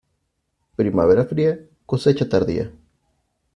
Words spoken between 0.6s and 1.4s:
Primavera